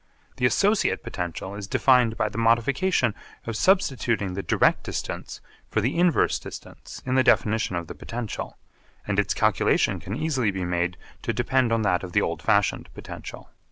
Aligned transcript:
The 0.37 0.47
associate 0.47 1.03
potential 1.03 1.53
is 1.53 1.67
defined 1.67 2.17
by 2.17 2.27
the 2.27 2.39
modification 2.39 3.13
of 3.45 3.55
substituting 3.55 4.33
the 4.33 4.41
direct 4.41 4.81
distance 4.81 5.41
for 5.69 5.79
the 5.79 5.95
inverse 5.99 6.39
distance 6.39 7.03
in 7.05 7.13
the 7.13 7.23
definition 7.23 7.75
of 7.75 7.85
the 7.85 7.93
potential, 7.93 8.57
and 9.05 9.19
its 9.19 9.35
calculation 9.35 9.99
can 9.99 10.15
easily 10.15 10.49
be 10.49 10.65
made 10.65 10.97
to 11.21 11.33
depend 11.33 11.71
on 11.71 11.83
that 11.83 12.01
of 12.01 12.13
the 12.13 12.21
old 12.23 12.41
fashioned 12.41 12.91
potential. 12.95 13.51